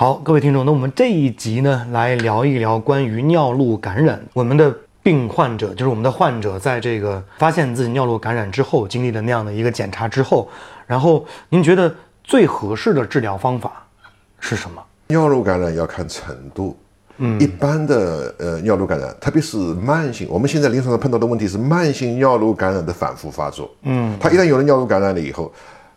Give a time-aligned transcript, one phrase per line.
[0.00, 4.24] 好，各位听众，那我们这一集呢，来聊一聊关于尿路感染。
[4.32, 10.48] 我们的病患者，就是我们的患者，在这个发现自己尿路感染之后，经历了那样的一个检查之后，
[10.86, 11.92] 然后您觉得
[12.22, 13.84] 最合适的治疗方法
[14.38, 14.80] 是什么？
[15.08, 16.78] 尿路感染要看程度，
[17.16, 25.52] 嗯，一般的呃尿路感染，特别是慢性，我们现在临床上碰到的问题是慢性尿路感染的反复发作，嗯，他一旦有了尿路感染了以后，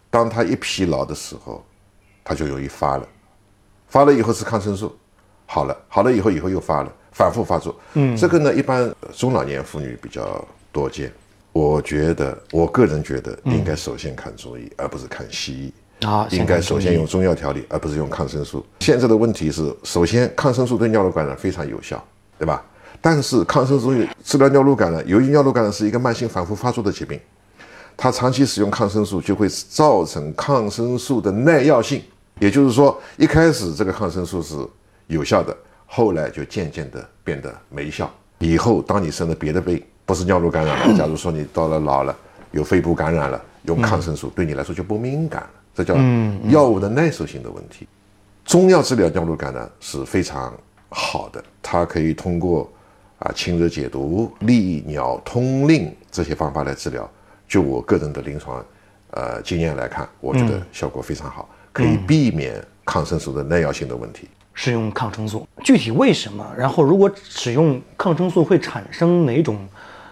[0.09, 1.63] 当他一疲劳的时候，
[2.23, 3.07] 他就容易发了。
[3.91, 4.95] 发了以后吃抗生素，
[5.45, 7.75] 好了，好了以后以后又发了，反复发作。
[7.95, 11.11] 嗯，这个呢，一般中老年妇女比较多见。
[11.51, 15.73] 我觉得，我个人觉得，应该首先看中医，而不是看西医。
[16.05, 18.65] 啊，应该首先用中药调理，而不是用抗生素。
[18.79, 22.01] 现在的问题是，首先抗生素对尿路感染非常有效，
[22.39, 22.63] 对吧？
[23.01, 27.19] 但是抗生素治疗尿路感染，由于尿路感染是一个慢性反复发作的疾病，
[27.97, 32.01] 它长期使用抗生素就会造成抗生素的耐药性。
[32.41, 34.55] 也就是说，一开始这个抗生素是
[35.05, 38.11] 有效的，后来就渐渐的变得没效。
[38.39, 42.17] 以后当你生了别的病，不是尿路感染了，假如说你到了老了，
[42.49, 45.95] 有肺部感染了，用抗生素对你来说就不敏感了，这叫
[46.49, 47.87] 药物的耐受性的问题。
[48.43, 50.51] 中药治疗尿路感染是非常
[50.89, 52.67] 好的，它可以通过
[53.19, 57.07] 啊清热解毒、利尿通令这些方法来治疗。
[57.47, 58.65] 就我个人的临床
[59.11, 61.47] 呃经验来看，我觉得效果非常好。
[61.71, 64.27] 可以避免抗生素的耐药性的问题。
[64.53, 66.45] 使用抗生素，具体为什么？
[66.57, 69.57] 然后如果使用抗生素会产生哪种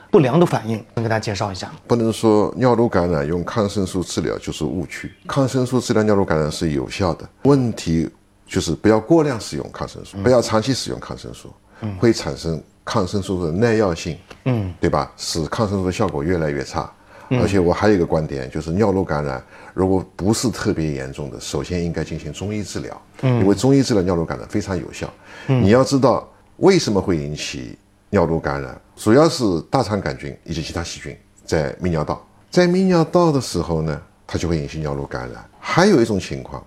[0.10, 0.84] 不良的反应？
[0.96, 1.70] 能给大家介绍一下？
[1.86, 5.12] 不能说尿路感染用抗生素治疗就是误区。
[5.28, 8.10] 抗生素治疗尿路感染是有效的，问题
[8.48, 11.54] 就是不要过量使用抗生素，不要长期使用抗生素，
[12.00, 15.12] 会产生抗生素的耐药性，嗯，对吧？
[15.18, 16.90] 使抗生素的效果越来越差。
[17.32, 25.08] 而且我还有一个观点，就是尿路感染如果不是特别严重的，首先应该进行中医治疗，因为中医治疗尿路感染非常有效。
[25.46, 27.78] 你要知道为什么会引起
[28.10, 35.44] 尿路感染，主要是大肠杆菌以及其他细菌在泌尿道，在泌尿道的时候呢，它就会引起尿路感染。
[35.60, 36.66] 还有一种情况，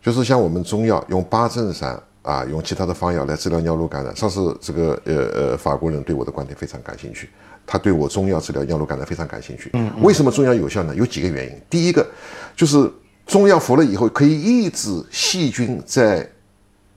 [0.00, 4.16] 就是像我们中药用八正散啊，用其他的方药来治疗尿路感染。
[4.16, 7.30] 上次这个呃呃法国人对我的观点非常感兴趣。
[7.66, 9.70] 他对我中药治疗尿路感染非常感兴趣。
[9.74, 10.94] 嗯，为什么中药有效呢？
[10.94, 11.52] 有几个原因。
[11.70, 12.06] 第一个，
[12.56, 12.90] 就是
[13.26, 16.28] 中药服了以后可以抑制细菌在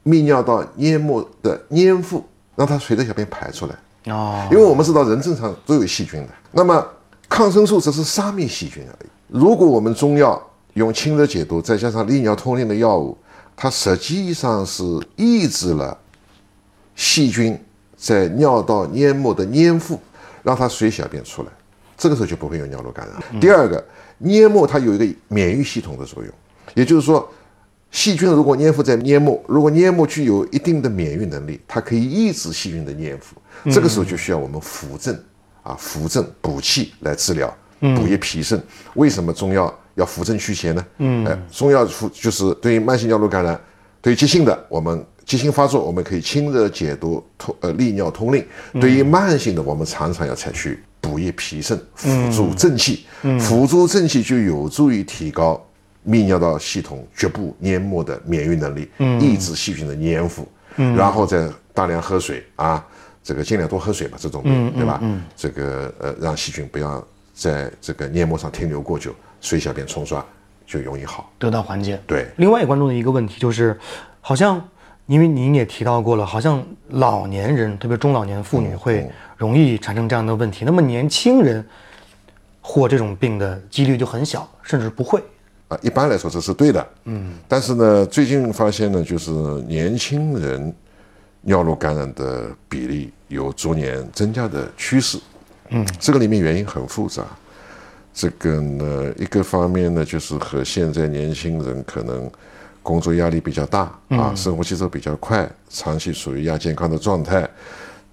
[0.05, 4.13] 泌尿道黏膜的粘附，让它随着小便排出来。
[4.13, 6.29] 哦，因为我们知道人正常都有细菌的。
[6.51, 6.85] 那么
[7.29, 9.09] 抗生素只是杀灭细菌而已。
[9.27, 10.41] 如果我们中药
[10.73, 13.17] 用清热解毒，再加上利尿通淋的药物，
[13.57, 14.84] 它实际上是
[15.18, 15.97] 抑制了
[16.95, 17.59] 细菌
[17.97, 20.00] 在尿道黏膜的粘附。
[20.44, 21.50] 让它随小便出来，
[21.97, 23.41] 这个时候就不会有尿路感染。
[23.41, 23.84] 第二个，
[24.19, 26.34] 黏膜它有一个免疫系统的作用，
[26.73, 27.29] 也就是说，
[27.91, 33.35] 细菌如果粘附在黏膜，如果黏膜具有一定的免疫能力，它可以抑制细菌的粘附。
[33.69, 35.13] 这个时候就需要我们扶正
[35.63, 38.63] 啊，扶正补气来治疗，补益脾肾。
[38.94, 40.85] 为什么中药要扶正祛邪呢？
[41.00, 43.59] 嗯，哎，中药扶就是对于慢性尿路感染，
[44.02, 45.06] 对于急性的我们。
[45.28, 48.41] 急性发作，我们可以清热解毒、通呃利尿通令；
[48.80, 53.06] 对于慢性的，我们常常要采取补益脾肾、辅助正气。
[53.24, 55.62] 嗯辅助正气就有助于提高
[56.08, 60.47] 泌尿道系统局部黏膜的免疫能力，抑制细菌的粘附。
[60.78, 62.81] 嗯然后再大量喝水啊，
[63.22, 65.02] 这个尽量多喝水吧，这种病对吧？
[65.35, 67.06] 这个呃，让细菌不要
[67.37, 70.25] 在这个黏膜上停留过久，水小便冲刷
[70.65, 71.99] 就容易好，得到缓解。
[72.07, 72.27] 对。
[72.37, 73.79] 另外观众的一个问题就是，
[74.19, 74.61] 好像。
[75.07, 80.66] 因为您也提到过了，好像老年人，特别中老年妇女会容易产生这样的问题。
[80.66, 81.66] 那么年轻人
[82.59, 85.23] 获这种病的几率就很小，甚至不会。
[85.69, 86.85] 啊，一般来说这是对的。
[87.05, 87.35] 嗯。
[87.47, 89.31] 但是呢，最近发现呢，就是
[89.66, 90.75] 年轻人
[91.40, 95.17] 尿路感染的比例有逐年增加的趋势。
[95.69, 95.85] 嗯。
[95.99, 97.23] 这个里面原因很复杂。
[98.14, 102.29] 这个呢，一个方面呢，就是和现在年轻人可能。
[102.84, 107.46] 工作压力比较大啊，生活节奏比较快，长期处于亚健康的状态，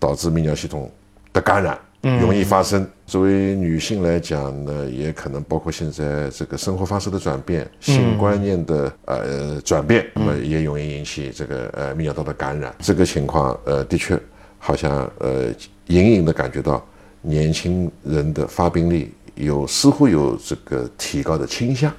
[0.01, 0.91] 导致泌尿系统
[1.33, 1.79] 的感染
[2.21, 2.85] 容易发生。
[3.07, 12.75] 作为女性来讲呢，也可能包括现在这个生活方式的转变、性观念的呃转变，那么也容易引起这个呃泌尿道的感染。
[12.81, 14.19] 这个情况呃的确
[14.59, 15.55] 好像呃
[15.87, 16.85] 隐隐的感觉到
[17.25, 21.93] 年轻人的发病率有似乎有这个提高的倾向。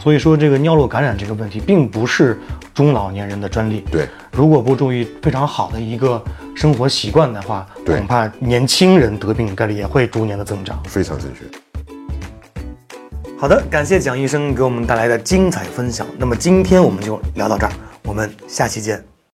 [0.00, 2.38] 所以说，这个尿路感染这个问题，并不是
[2.72, 3.80] 中老年人的专利。
[3.90, 6.22] 对，如果不注意非常好的一个
[6.54, 10.80] 生活习惯的话，恐怕年轻人得病概率也会逐年的增长。
[10.84, 11.40] 非常正确。
[13.36, 16.06] 好的，感谢蒋医生给我们带来的精彩分享。
[16.16, 17.72] 那么今天我们就聊到这儿，
[18.04, 19.17] 我们下期见。